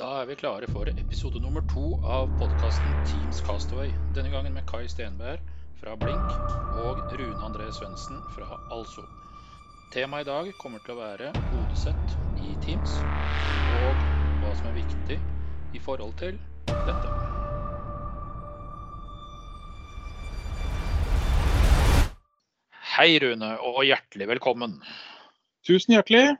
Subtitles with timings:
[0.00, 3.90] Da er vi klare for episode nummer to av podkasten Teams Castaway.
[4.16, 5.42] Denne gangen med Kai Stenberg
[5.76, 6.30] fra Blink
[6.80, 9.04] og Rune André Svendsen fra Also.
[9.92, 12.96] Temaet i dag kommer til å være hodesett i Teams,
[13.82, 14.00] og
[14.40, 15.20] hva som er viktig
[15.76, 17.14] i forhold til dette.
[22.96, 24.80] Hei, Rune, og hjertelig velkommen.
[25.68, 26.38] Tusen hjertelig.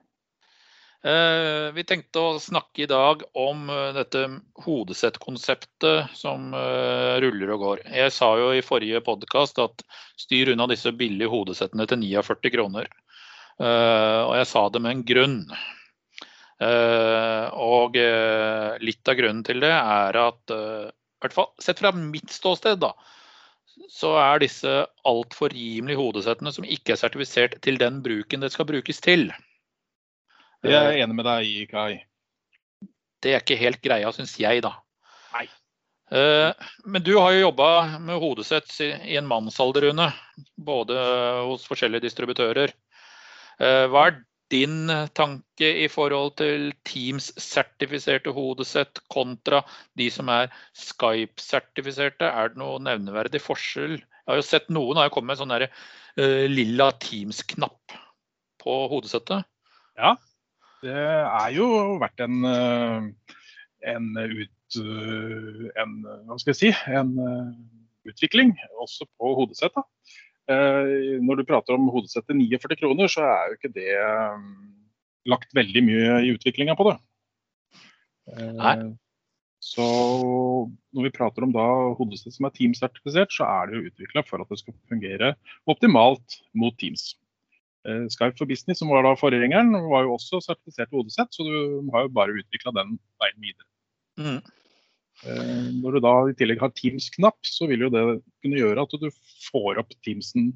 [1.01, 4.27] Eh, vi tenkte å snakke i dag om eh, dette
[4.67, 7.81] hodesettkonseptet som eh, ruller og går.
[7.89, 9.81] Jeg sa jo i forrige podkast at
[10.21, 12.91] styr unna disse billige hodesettene til 49 kroner.
[13.61, 15.35] Og jeg sa det med en grunn.
[17.61, 17.99] Og
[18.81, 22.95] litt av grunnen til det er at, i hvert fall sett fra mitt ståsted, da,
[23.93, 28.71] så er disse altfor rimelige hodesettene som ikke er sertifisert til den bruken det skal
[28.73, 29.29] brukes til.
[30.67, 32.03] Jeg er enig med deg i, Kai.
[33.21, 34.75] Det er ikke helt greia, syns jeg, da.
[35.33, 35.47] Nei.
[36.13, 37.69] Eh, men du har jo jobba
[38.03, 40.11] med hodesett i en mannsalder, Rune.
[40.61, 40.97] Både
[41.49, 42.75] hos forskjellige distributører.
[43.61, 49.63] Eh, hva er din tanke i forhold til Teams-sertifiserte hodesett kontra
[49.97, 52.27] de som er Skype-sertifiserte?
[52.29, 54.01] Er det noe nevneverdig forskjell?
[54.01, 55.69] Jeg har jo sett noen har kommet med en sånn der,
[56.19, 57.95] uh, lilla Teams-knapp
[58.61, 59.47] på hodesettet.
[60.01, 60.17] Ja,
[60.85, 61.67] det er jo
[62.01, 63.37] vært en, eh,
[63.93, 65.95] en, ut, eh, en
[66.47, 67.51] jeg si, en eh,
[68.11, 69.77] utvikling også på hodesett.
[69.77, 69.87] Da.
[70.51, 73.93] Når du prater om hodesett til 49 kroner, så er jo ikke det
[75.31, 76.97] lagt veldig mye i utviklinga på det.
[78.57, 78.73] Nei.
[79.63, 79.85] Så
[80.97, 81.69] når vi prater om da
[82.01, 85.35] hodesett som er Teams-sertifisert, så er det jo utvikla for at det skal fungere
[85.71, 87.13] optimalt mot Teams.
[87.89, 91.91] Eh, Skype for Business, som var da forgjengeren, var jo også sertifisert hodesett, så du
[91.95, 93.69] har jo bare utvikla den veien videre.
[94.21, 94.41] Mm.
[95.25, 98.05] Eh, når du da i tillegg har Teams-knapp, så vil jo det
[98.43, 99.09] kunne gjøre at du
[99.51, 100.53] får opp Teamsen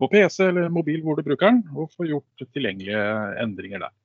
[0.00, 3.02] på PC eller mobil hvor du bruker den, og får gjort tilgjengelige
[3.42, 3.96] endringer der.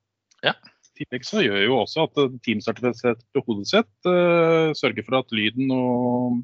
[0.44, 0.56] Ja.
[0.96, 6.42] I tillegg så gjør jo også at Teams-sertifisert hodesett uh, sørger for at lyden og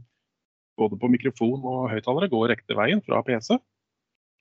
[0.80, 3.56] både på mikrofon og høyttalere går riktig veien fra PC.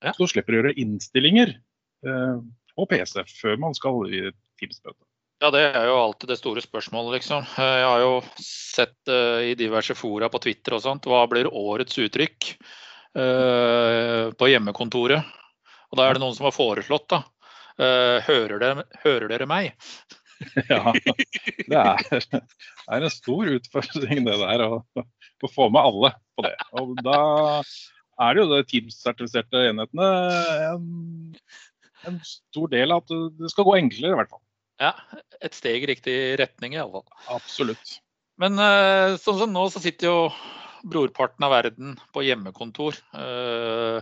[0.01, 0.15] Ja.
[0.17, 1.59] Så slipper du å gjøre innstillinger
[2.07, 2.41] eh,
[2.77, 4.27] på PC før man skal i
[4.61, 5.03] Teams-møte.
[5.41, 7.47] Ja, det er jo alltid det store spørsmålet, liksom.
[7.57, 11.49] Eh, jeg har jo sett uh, i diverse fora på Twitter og sånt, hva blir
[11.49, 12.51] årets uttrykk
[13.17, 15.39] uh, på hjemmekontoret?
[15.91, 17.23] Og da er det noen som har foreslått, da.
[17.81, 19.73] Uh, hører, dere, hører, dere, meg?
[20.69, 26.13] ja, det er, det er, en stor utfordring det der, å, å få med alle
[26.37, 26.53] på det.
[26.77, 27.23] Og da
[28.21, 30.09] er det jo de Teams-sertifiserte enhetene
[30.69, 30.87] en,
[32.09, 34.45] en, stor del av at det skal gå enklere, i hvert fall.
[34.81, 34.95] Ja,
[35.45, 37.37] et steg i riktig retning i alle fall.
[37.37, 37.99] Absolutt.
[38.41, 40.19] Men uh, sånn som nå så sitter jo
[40.89, 42.97] brorparten av verden på hjemmekontor.
[43.13, 44.01] Uh,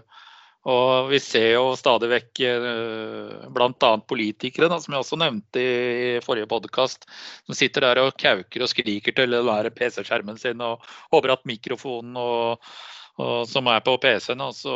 [0.69, 3.91] og vi ser jo stadig vekk uh, bl.a.
[4.11, 7.09] politikere, da, som jeg også nevnte i forrige podkast,
[7.47, 10.85] som sitter der og kauker og skriker til den PC-skjermen sin og
[11.15, 12.71] håper at mikrofonen og
[13.19, 14.75] og som er på PC-en, og så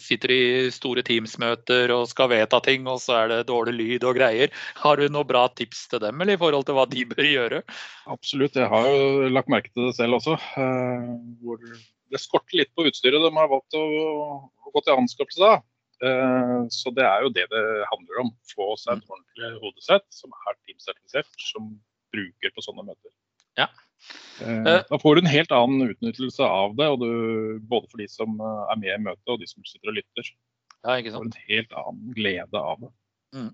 [0.00, 4.06] sitter de i store Teams-møter og skal vedta ting, og så er det dårlig lyd
[4.08, 4.52] og greier.
[4.82, 7.62] Har du noen bra tips til dem, eller i forhold til hva de bør gjøre?
[8.12, 10.36] Absolutt, jeg har jo lagt merke til det selv også.
[10.36, 11.08] Eh,
[11.40, 13.86] hvor det skorter litt på utstyret de har valgt å,
[14.44, 15.64] å gå til anskaffelse av.
[16.04, 18.32] Eh, så det er jo det det handler om.
[18.52, 21.72] Få seg et ordentlig hodesett som er Teams-sertifisert, som
[22.12, 23.12] bruker på sånne møter.
[23.56, 23.70] Ja.
[24.40, 27.10] Eh, eh, da får du en helt annen utnyttelse av det, du,
[27.60, 30.30] både for de som eh, er med i møtet og de som sitter og lytter.
[30.84, 31.20] Ja, ikke sant?
[31.20, 32.92] Får en helt annen glede av det.
[33.36, 33.52] Mm.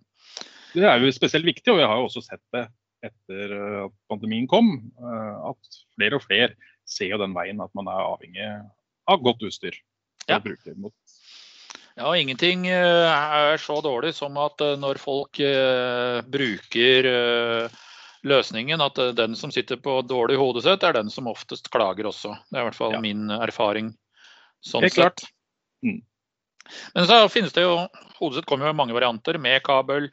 [0.72, 2.66] Det er jo spesielt viktig, og vi har jo også sett det
[3.02, 3.52] etter
[3.82, 4.68] at pandemien kom,
[5.02, 6.52] at flere og flere
[6.86, 8.44] ser jo den veien at man er avhengig
[9.10, 9.74] av godt utstyr.
[10.30, 10.38] Ja.
[11.98, 15.42] ja, ingenting er så dårlig som at når folk
[16.30, 17.10] bruker
[18.26, 22.36] løsningen at eh, den som sitter på dårlig hodesett, er den som oftest klager også.
[22.50, 23.02] Det er i hvert fall ja.
[23.02, 23.92] min erfaring.
[24.62, 25.24] Sånn Helt sett.
[25.82, 26.00] Mm.
[26.94, 27.74] Men så finnes det jo
[28.20, 30.04] Hodesett kommer jo i mange varianter, med kabel,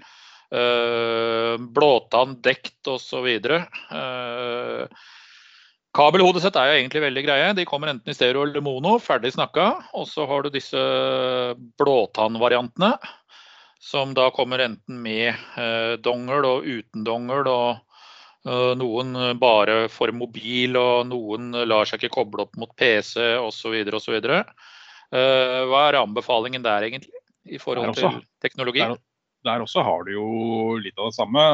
[0.50, 3.28] øh, blåtann, dekt osv.
[3.46, 4.90] Uh,
[5.94, 7.52] Kabelhodesett er jo egentlig veldig greie.
[7.54, 9.68] De kommer enten i stereo eller mono, ferdig snakka.
[9.94, 10.82] Og så har du disse
[11.78, 12.96] blåtannvariantene,
[13.78, 17.89] som da kommer enten med eh, dongel og uten dongel og Eh,
[18.48, 23.76] noen eh, bare for mobil, og noen lar seg ikke koble opp mot PC osv.
[24.00, 24.18] osv.
[25.10, 27.14] Hva er anbefalingen der egentlig,
[27.50, 28.80] i forhold også, til teknologi?
[28.86, 28.98] Der,
[29.48, 30.28] der, også har du jo
[30.78, 31.46] litt av det samme.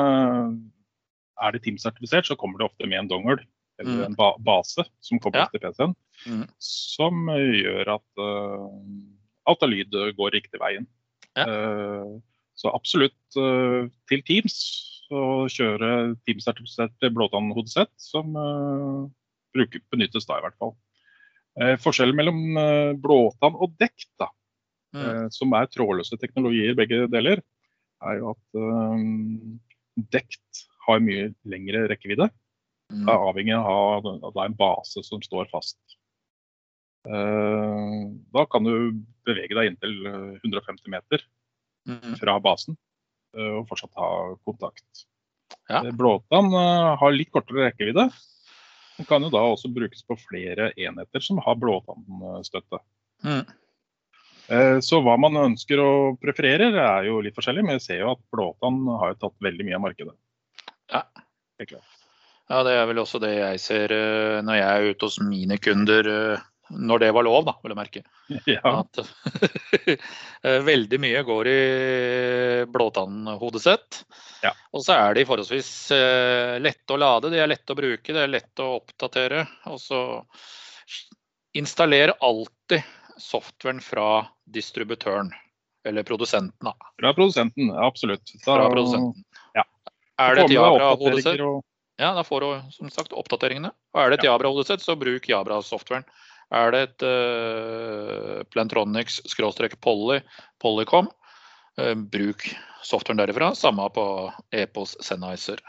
[1.42, 3.42] er det Teams-sertifisert, så kommer det ofte med en dongel
[3.80, 4.06] eller Mm.
[4.06, 5.48] en ba base som kobles Ja.
[5.52, 5.96] til PC-en,
[6.26, 6.48] Mm.
[6.60, 8.70] som eh, gjør at uh,
[9.48, 10.88] alt av lyd eh, går riktig veien.
[11.36, 11.44] Ja.
[11.44, 12.22] Uh,
[12.56, 15.22] så absolutt uh, til Teams så
[15.54, 15.90] kjøre
[16.26, 19.06] Teams-sertifiserte blåtannhodesett, som uh,
[19.56, 20.74] bruker, benyttes da i hvert fall.
[21.62, 24.32] Eh, forskjellen mellom uh, blåtann og dekk, da,
[24.96, 25.04] Mm.
[25.04, 27.42] eh, som er trådløse teknologier begge deler,
[28.06, 29.58] er jo at um,
[30.14, 32.30] dekt har mye lengre rekkevidde.
[32.94, 33.02] Mm.
[33.04, 35.76] Det er avhengig av at det er en base som står fast.
[37.06, 41.26] Eh, da kan du bevege deg inntil eh, 150 meter
[41.86, 42.16] Mm.
[42.18, 42.85] fra basen eh,
[43.36, 44.10] og fortsatt ha
[44.48, 45.06] kontakt.
[45.70, 45.82] Ja.
[45.82, 48.10] Eh, Blåtann eh, har litt kortere rekkevidde.
[48.96, 52.80] Den kan jo da også brukes på flere enheter som har blåtannstøtte.
[53.26, 53.44] Mm.
[54.48, 58.14] Eh, Så hva man ønsker og prefererer er jo litt forskjellig, men jeg ser jo
[58.14, 60.16] at blåtann har jo tatt veldig mye av markedet.
[60.94, 61.04] Ja.
[62.46, 65.58] Ja, det er vel også det jeg ser eh, når jeg er ute hos mine
[65.58, 66.44] kunder, eh,
[66.78, 68.04] når det var lov, da, vil jeg merke.
[68.56, 68.82] Ja.
[68.82, 69.00] At
[70.46, 71.60] eh, veldig mye går i
[72.72, 74.04] blåtannhodesett.
[74.44, 74.52] Ja.
[74.76, 78.24] Og så er de forholdsvis eh, lette å lade, de er lette å bruke, det
[78.26, 79.46] er lett å oppdatere.
[79.72, 80.02] Og så
[81.56, 82.84] installer alltid
[83.18, 85.32] softwaren fra distributøren,
[85.88, 86.66] eller produsenten.
[86.66, 86.74] da.
[87.00, 88.26] Fra produsenten, absolutt.
[88.44, 89.24] Da, Fra produsenten.
[89.56, 89.64] ja.
[90.20, 91.64] Er det et Jabra-hodesett, og-
[91.98, 93.72] ja, da får du som sagt oppdateringene.
[93.94, 96.04] Og er det et Jabra-hodesett, så bruk Jabra-softwaren.
[96.56, 100.22] Er det et uh, Plantronics skråstrek Poly,
[100.64, 101.12] Polycom,
[101.76, 102.46] Uh, bruk
[102.88, 103.50] softwaren derifra.
[103.60, 104.04] Samme på
[104.56, 105.60] Epos Sennheiser.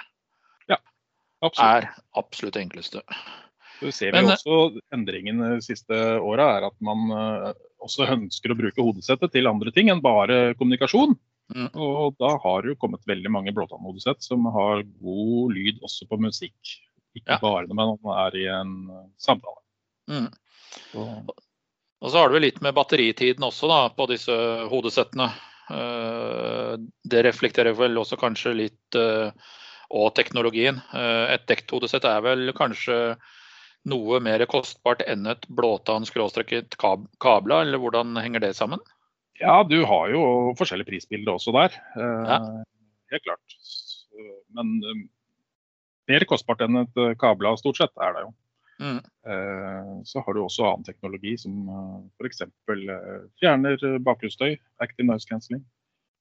[1.43, 1.59] Absolutt.
[1.67, 3.01] Er absolutt enkleste.
[3.81, 5.93] Så ser vi Men- også endringen de siste
[6.23, 7.51] åra, er at man eh,
[7.83, 11.13] også ønsker å bruke hodesettet til andre ting enn bare kommunikasjon.
[11.55, 11.69] Mm.
[11.75, 16.19] Og da har det jo kommet veldig mange blåtannhodesett som har god lyd også på
[16.23, 16.57] musikk.
[17.19, 17.39] Ikke Ja.
[17.43, 19.61] bare når man er i en eh, samtale.
[20.09, 20.31] Mm.
[20.97, 24.35] Og så har du litt med batteritiden også da, på disse
[24.71, 25.31] hodesettene.
[25.73, 29.31] Eh, Det reflekterer vel også kanskje litt eh,
[29.91, 30.83] og teknologien.
[30.95, 33.17] Eh, Et dekt hodesett er vel kanskje
[33.87, 38.81] noe mer kostbart enn et blåtann-skråstrekket kab kabla, eller hvordan henger det sammen?
[39.37, 41.75] ja, du har jo forskjellig prisbilde også der.
[42.01, 42.39] Ja.
[43.13, 43.57] Helt klart.
[44.57, 44.71] Men
[46.09, 48.31] mer kostbart enn et kabla stort sett er det jo.
[48.83, 48.99] Mm.
[49.01, 52.45] Eh, Så har du også annen teknologi som uh, f.eks.
[53.41, 55.65] fjerner bakgrunnsstøy, active noise cancelling.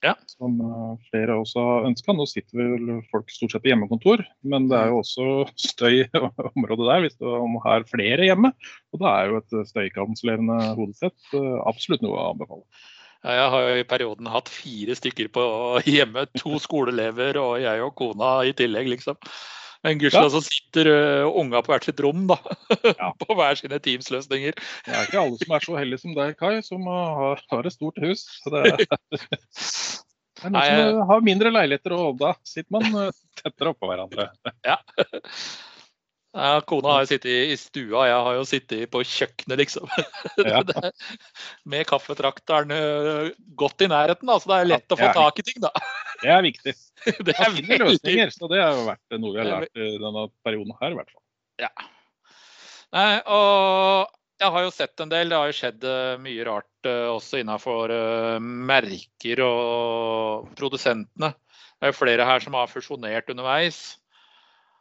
[0.05, 0.13] Ja.
[0.29, 2.13] Som eh, flere også har ønska.
[2.15, 5.27] Nå sitter vel folk stort sett på hjemmekontor, men det er jo også
[5.59, 6.09] støy i
[6.53, 7.29] området der hvis du
[7.65, 8.51] har flere hjemme.
[8.93, 12.65] Og da er jo et støykansellerende hodesett eh, absolutt noe å anbefale.
[13.25, 15.43] Jeg har jo i perioden hatt fire stykker på
[15.89, 16.27] hjemme.
[16.43, 19.17] To skoleelever og jeg og kona i tillegg, liksom.
[19.85, 22.39] Men gudskjelov så sitter uh, unga på hvert sitt rom, da.
[22.95, 23.11] Ja.
[23.19, 24.57] på hver sine Teams-løsninger.
[24.57, 27.75] Det er ikke alle som er så heldige som deg, Kai, som har, har et
[27.75, 28.25] stort hus.
[28.41, 32.33] Så det, er, det er noen Nei, som uh, har mindre leiligheter, å holde da
[32.47, 34.31] sitter man tettere oppå hverandre.
[36.35, 39.85] Ja, kona har jo sittet i stua, jeg har jo sittet på kjøkkenet, liksom.
[40.43, 40.59] Ja.
[41.63, 42.73] Med kaffetrakteren
[43.55, 45.21] godt i nærheten, da, så det er lett å få Ja, ja.
[45.21, 45.71] tak i ting, da.
[46.21, 46.73] Det er viktig.
[47.27, 47.79] Det er viktig.
[47.81, 51.11] løsninger, så det har vært noe vi har lært i denne perioden her, i hvert
[51.11, 51.23] fall.
[51.61, 51.71] Ja.
[52.95, 55.31] Nei, og jeg har jo sett en del.
[55.31, 61.31] Det har jo skjedd eh, mye rart eh, også innenfor eh, merker og produsentene.
[61.75, 63.83] Det er jo flere her som har fusjonert underveis.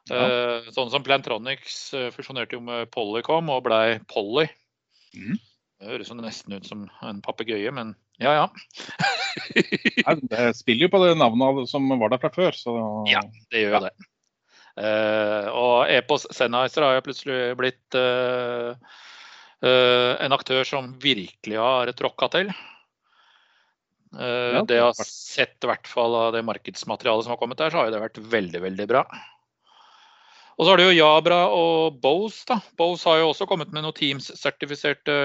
[0.05, 0.61] Ja.
[0.69, 4.45] sånn som Plantronics fusjonerte jo med Polycom og blei Polly.
[5.17, 5.39] Mm.
[5.81, 8.49] Det høres nesten ut som en papegøye, men ja ja.
[10.23, 12.75] Det spiller jo på det navnet som var der fra før, så
[13.11, 13.25] Ja.
[13.51, 13.95] Det gjør jo det.
[14.75, 18.75] Uh, og Epos Sennheiser har jo plutselig blitt uh,
[19.63, 22.55] uh, en aktør som virkelig har tråkka til.
[24.15, 27.59] Ja, det jeg har har sett i hvert fall av det markedsmaterialet som har kommet
[27.59, 29.01] der, så har jo det vært veldig, veldig bra.
[30.55, 32.45] Og så har du jo Jabra og Bose.
[32.47, 32.61] da.
[32.79, 35.17] Bose har jo også kommet med noen Teams-sertifiserte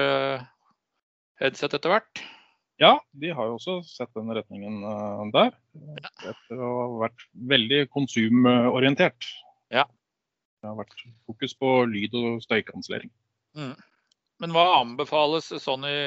[1.38, 2.24] headset etter hvert.
[2.80, 5.52] Ja, de har jo også sett den retningen uh, der.
[6.00, 9.28] Etter å ha vært veldig konsumorientert.
[9.68, 9.84] Ja.
[10.60, 13.12] Det har vært fokus på lyd- og støykansellering.
[14.40, 16.00] Men hva anbefales sånn i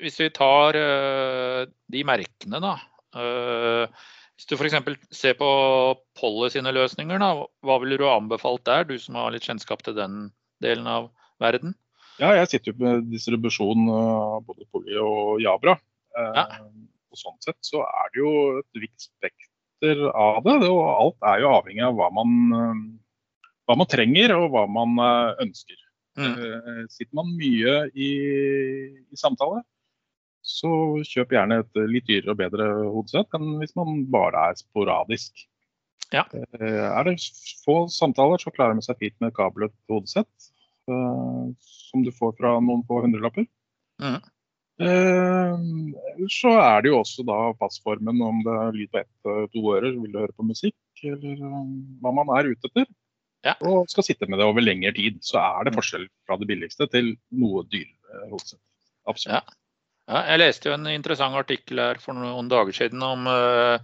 [0.00, 2.74] Hvis vi tar uh, de merkene, da.
[3.14, 3.84] Uh,
[4.34, 4.96] hvis du f.eks.
[5.14, 5.48] ser på
[6.18, 9.94] Polly sine løsninger, da, hva ville du anbefalt der, du som har litt kjennskap til
[10.00, 10.30] den
[10.64, 11.12] delen av
[11.42, 11.76] verden?
[12.18, 15.76] Ja, jeg sitter jo med distribusjon av både Polly og Jabra.
[16.18, 16.46] Eh, Ja.
[17.14, 20.56] Og sånn sett så er det jo et vidt spekter av det.
[20.66, 22.80] Og alt er jo avhengig av hva man, eh,
[23.68, 25.78] hva man trenger og hva man eh, ønsker.
[26.14, 26.86] Mm.
[26.94, 28.10] Sitter man mye i,
[29.10, 29.64] i, samtale,
[30.46, 30.68] så
[31.02, 35.42] kjøp gjerne et litt dyrere og bedre hodesett enn hvis man bare er sporadisk.
[36.14, 36.22] Ja.
[36.30, 37.16] Er det
[37.64, 40.30] få samtaler, så klarer man seg fint med et kablet hodesett.
[40.86, 43.48] Som du får fra noen få hundrelapper.
[43.98, 44.22] Mm.
[44.82, 45.58] Eh,
[46.34, 49.62] så er det jo også da passformen om det er lyd på ett eh, to
[49.70, 50.76] ører, vil du høre på musikk,
[51.06, 51.60] eller eh,
[52.02, 52.88] hva man er ute etter.
[53.44, 53.54] Ja.
[53.68, 55.20] Og skal sitte med det over lengre tid.
[55.22, 55.78] Så er det mm.
[55.78, 58.62] forskjell fra det billigste til noe dyrere hodesett.
[59.04, 59.36] Absolutt.
[59.36, 59.58] Ja.
[60.08, 60.22] ja.
[60.32, 63.76] jeg leste jo en interessant artikkel her for noen dager siden om uh,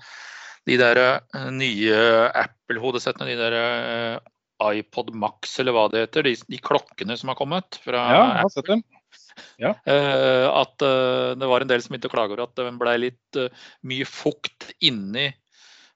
[0.64, 1.02] de der
[1.37, 1.99] uh, nye
[2.40, 3.28] Apple-hodesettene.
[3.28, 6.25] De der uh, iPod Max eller hva det heter.
[6.30, 8.85] De, de, klokkene som har kommet fra ja, jeg har sett dem.
[9.60, 9.75] Ja.
[9.87, 12.96] Uh, at uh, det var en del som begynte å klage over at det ble
[13.06, 15.30] litt uh, mye fukt inni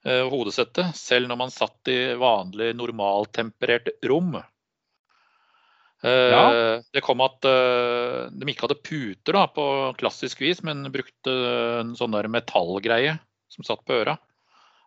[0.05, 4.35] hodesettet, selv når man satt i vanlig normaltemperert rom.
[6.05, 6.43] Ja.
[6.93, 9.65] Det kom at de ikke hadde puter da, på
[9.97, 11.33] klassisk vis, men brukte
[11.79, 13.17] en sånn der metallgreie
[13.49, 14.19] som satt på øra.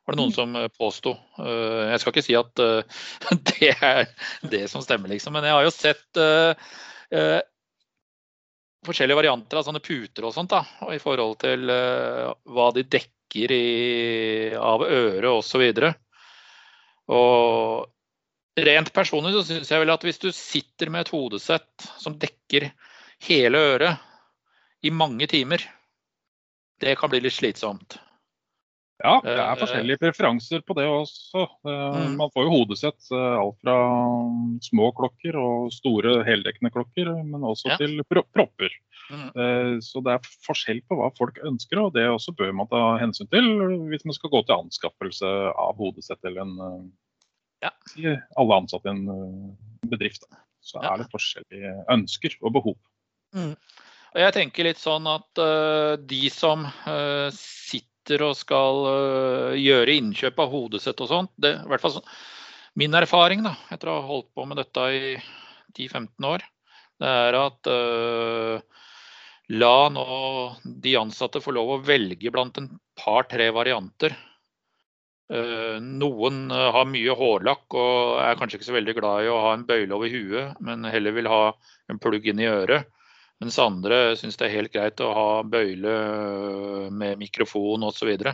[0.05, 0.37] Var det noen mm.
[0.37, 1.15] som påsto.
[1.41, 2.65] Jeg skal ikke si at
[3.49, 4.05] det er
[4.53, 6.21] det som stemmer, liksom, men jeg har jo sett
[8.87, 10.53] forskjellige varianter av sånne puter og sånt.
[10.53, 13.67] da, og I forhold til uh, hva de dekker i,
[14.55, 15.65] av øret osv.
[17.11, 21.89] Og, og rent personlig så syns jeg vel at hvis du sitter med et hodesett
[21.99, 22.69] som dekker
[23.27, 24.03] hele øret
[24.85, 25.61] i mange timer,
[26.81, 27.97] det kan bli litt slitsomt.
[28.97, 31.43] Ja, det er eh, forskjellige preferanser på det også.
[31.69, 32.15] Eh, mm.
[32.17, 33.75] Man får jo hodesett eh, alt fra
[34.65, 37.77] små klokker og store heldekkende klokker, men også ja.
[37.81, 38.73] til propper.
[39.07, 39.79] Mm.
[39.79, 43.29] Så det er forskjell på hva folk ønsker, og det også bør man ta hensyn
[43.31, 43.45] til
[43.87, 46.89] hvis man skal gå til anskaffelse av hodesett eller en
[47.63, 47.71] ja.
[48.35, 49.55] alle ansatte i en
[49.87, 50.27] bedrift.
[50.59, 52.75] Så er det forskjellige ønsker og behov.
[53.31, 53.53] Mm.
[54.17, 59.59] Og jeg tenker litt sånn at uh, de som uh, sitter sitter og skal uh,
[59.59, 61.31] gjøre innkjøp av hodesett og sånt.
[61.35, 61.99] Det, i hvert fall
[62.79, 65.15] min erfaring da, etter å ha holdt på med dette i
[65.75, 66.45] 10-15 år,
[67.01, 68.61] det er at uh,
[69.59, 70.05] la nå
[70.63, 74.15] de ansatte få lov å velge blant en par-tre varianter.
[75.27, 79.55] Uh, noen har mye hårlakk og er kanskje ikke så veldig glad i å ha
[79.57, 81.41] en bøyle over huet, men heller vil ha
[81.91, 82.87] en plugg inn i øret.
[83.43, 88.09] Mens andre syns det er helt greit å ha bøyle øh, med mikrofon osv.
[88.17, 88.33] Uh,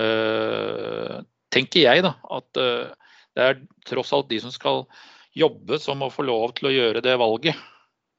[0.00, 1.18] øh,
[1.52, 4.86] tenker jeg da, at uh, det er tross alt de som skal
[5.36, 7.60] jobbe, som må få lov til å gjøre det valget.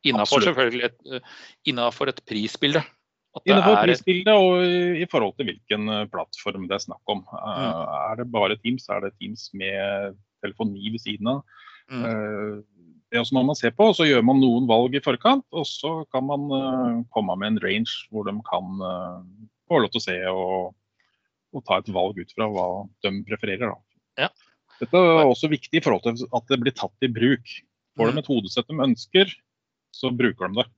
[0.08, 1.26] Innafor selvfølgelig et,
[1.68, 2.86] innenfor et prisbilde.
[3.44, 7.26] Innenfor et prisbilde og i forhold til hvilken plattform det er snakk om.
[7.26, 7.82] Mm.
[7.98, 11.42] Er det bare Teams, er det Teams med telefoni ved siden av.
[11.90, 12.62] Mm
[13.10, 13.90] det også må man se på.
[13.90, 17.54] og Så gjør man noen valg i forkant, og så kan man uh, komme med
[17.54, 19.24] en range hvor de kan uh,
[19.70, 20.76] få lov til å se og,
[21.56, 22.68] og, ta et valg ut fra hva
[23.06, 23.74] de prefererer.
[24.20, 24.30] Ja.
[24.80, 27.56] Dette er også viktig i forhold til at det blir tatt i bruk.
[27.98, 28.22] Får de mm.
[28.22, 29.34] et hodesett de ønsker,
[29.96, 30.70] så bruker de det.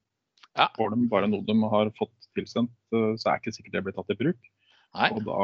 [0.57, 0.71] Ja.
[0.75, 3.85] Får de bare noe de har fått tilsendt, uh, så er det ikke sikkert det
[3.89, 4.51] blir tatt i bruk.
[4.91, 5.07] Nei.
[5.15, 5.43] Og da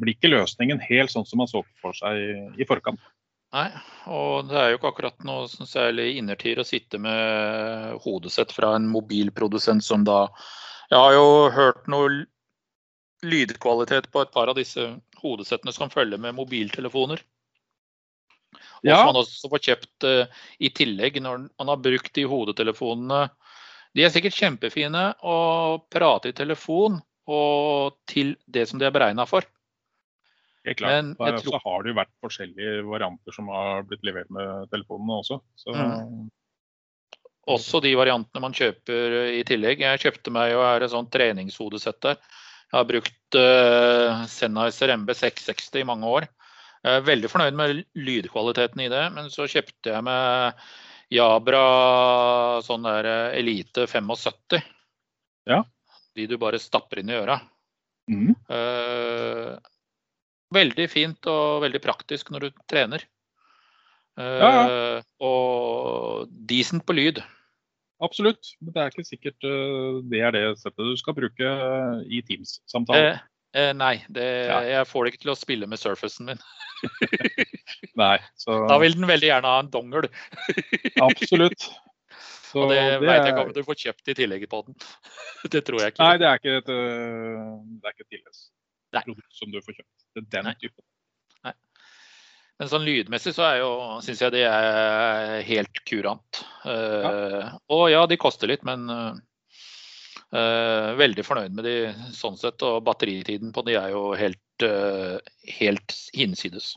[0.00, 3.00] blir ikke løsningen helt sånn som man så for seg i forkant.
[3.56, 3.70] Nei,
[4.12, 8.74] og det er jo ikke akkurat noe sånn særlig innertier å sitte med hodesett fra
[8.76, 10.26] en mobilprodusent som da
[10.90, 12.10] Jeg har jo hørt noe
[13.24, 14.84] lydkvalitet på et par av disse
[15.22, 17.22] hodesettene som følger med mobiltelefoner.
[18.84, 19.00] Og ja.
[19.00, 23.24] som man også får kjøpt uh, i tillegg når man har brukt de hodetelefonene.
[23.96, 25.38] De er sikkert kjempefine å
[25.90, 29.48] prate i telefon og til det som de er beregna for.
[30.66, 31.12] Helt klart.
[31.18, 31.60] Men, tror...
[31.62, 35.38] har det jo vært forskjellige varianter som har blitt levert med telefonene også.
[35.62, 35.76] Så...
[35.76, 36.26] Mm.
[37.46, 39.84] Også de variantene man kjøper i tillegg.
[39.84, 42.16] Jeg kjøpte meg jo her et sånt treningshodesett der.
[42.66, 46.26] Jeg har brukt uh, Sennheiser MB 660 i mange år.
[46.82, 50.66] Jeg er veldig fornøyd med lydkvaliteten i det, men så kjøpte jeg meg
[51.14, 51.62] Jabra
[52.66, 54.58] sånn der eh, Elite 75.
[55.46, 55.60] Ja.
[56.18, 57.38] De du bare stapper inn i øra.
[58.10, 58.34] Mm.
[58.50, 59.54] Uh,
[60.54, 63.02] Veldig fint og veldig praktisk når du trener.
[64.16, 64.66] Ja, ja.
[64.66, 67.20] Uh, og decent på lyd.
[68.04, 71.50] Absolutt, men det er ikke sikkert uh, det er det settet du skal bruke
[72.08, 73.18] i Teams-samtalen.
[73.56, 74.60] Uh, nei, det, ja.
[74.68, 76.40] jeg får det ikke til å spille med surfacen min.
[78.02, 78.62] nei, så...
[78.70, 80.08] Da vil den veldig gjerne ha en dongel.
[81.08, 81.68] Absolutt.
[82.46, 84.76] Så og det, det veit jeg ikke om du får kjøpt i tillegg på den.
[85.52, 86.04] det tror jeg ikke.
[86.04, 89.95] Nei, det er ikke et, det er ikke et tillegg som du får kjøpt.
[90.16, 90.56] Den Nei.
[90.60, 90.84] typen.
[92.56, 93.70] Men sånn lydmessig så er jo,
[94.04, 96.40] syns jeg de er helt kurant.
[96.64, 99.12] Uh, og ja, de koster litt, men uh,
[100.96, 101.76] veldig fornøyd med de
[102.16, 102.64] sånn sett.
[102.64, 105.20] Og batteritiden på de er jo helt, uh,
[105.58, 106.72] helt hinsides.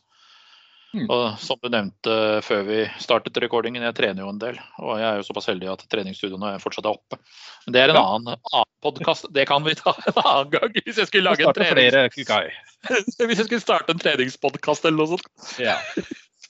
[0.90, 1.06] Mm.
[1.14, 4.58] Og som du nevnte før vi startet recordingen, jeg trener jo en del.
[4.82, 7.20] Og jeg er jo såpass heldig at treningsstudioene fortsatt er oppe.
[7.66, 8.06] Men det er en ja.
[8.16, 9.30] annen, annen podkast.
[9.36, 10.78] Det kan vi ta en annen gang.
[10.80, 12.18] Hvis jeg skulle lage en trenings...
[13.20, 15.28] Hvis jeg skulle starte en treningspodkast eller noe sånt.
[15.62, 15.78] Ja.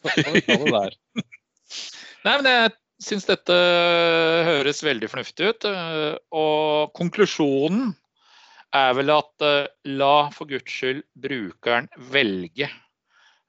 [2.23, 3.55] Nei, men jeg syns dette
[4.47, 5.67] høres veldig fornuftig ut.
[6.31, 7.91] Og konklusjonen
[8.75, 9.65] er vel at eh,
[9.97, 12.69] la for guds skyld brukeren velge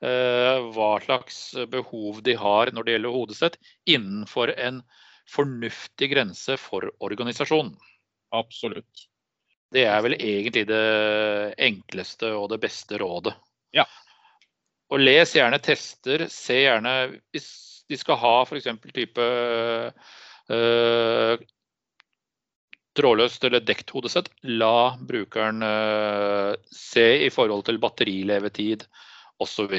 [0.01, 1.39] hva slags
[1.69, 4.79] behov de har når det gjelder hodesett, innenfor en
[5.29, 7.75] fornuftig grense for organisasjonen.
[8.35, 9.07] Absolutt.
[9.71, 10.85] Det er vel egentlig det
[11.63, 13.37] enkleste og det beste rådet.
[13.77, 13.87] Ja.
[14.91, 16.27] Og les gjerne tester.
[16.33, 16.95] Se gjerne
[17.31, 17.51] hvis
[17.91, 18.67] de skal ha f.eks.
[18.95, 19.27] type
[20.51, 21.45] øh,
[22.99, 28.87] trådløst eller dekt hodesett, la brukeren øh, se i forhold til batterilevetid
[29.41, 29.75] osv.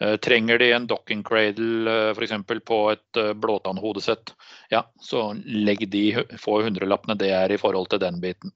[0.00, 2.32] Eh, trenger de en docking cradle eh, f.eks.
[2.64, 4.34] på et eh, blåtannhodesett,
[4.68, 6.04] ja, så legg de
[6.42, 8.52] få hundrelappene det er i forhold til den biten.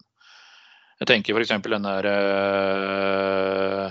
[1.01, 1.55] Jeg tenker f.eks.
[1.65, 3.87] den der uh,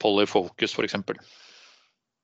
[0.00, 0.96] Polyfocus f.eks.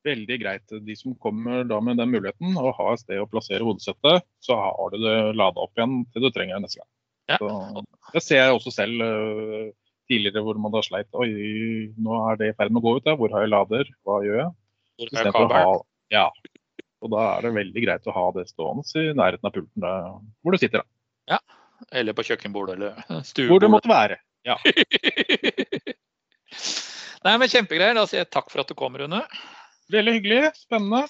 [0.06, 0.73] Veldig greit.
[0.87, 4.56] De som kommer da med den muligheten å ha et sted å plassere hodesettet, så
[4.56, 6.92] har du det lada opp igjen til du trenger det neste gang.
[7.28, 7.37] Ja.
[7.42, 9.04] Så, det ser jeg også selv.
[9.04, 11.28] Uh, tidligere hvor man da sleit Oi,
[11.98, 13.08] nå er det i ferd med å gå ut.
[13.08, 13.16] Ja.
[13.18, 13.90] Hvor har jeg lader?
[14.06, 14.50] Hva gjør jeg?
[14.96, 15.75] Hvor er ha
[16.14, 16.26] Ja.
[17.04, 20.06] Og da er det veldig greit å ha det stående i nærheten av pulten der,
[20.42, 20.80] hvor du sitter.
[20.82, 21.36] da.
[21.36, 21.40] Ja.
[21.92, 22.96] Eller på kjøkkenbordet eller
[23.28, 23.50] stuebordet.
[23.52, 24.16] Hvor det måtte være.
[24.46, 24.56] Ja.
[27.26, 27.96] Nei, men Kjempegreier.
[27.98, 29.22] Da sier jeg takk for at du kom, Rune.
[29.92, 30.42] Veldig hyggelig.
[30.62, 31.06] Spennende.